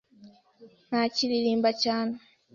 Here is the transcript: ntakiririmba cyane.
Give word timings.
ntakiririmba 0.87 1.69
cyane. 1.83 2.13